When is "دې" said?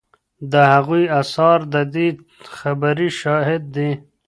1.93-2.07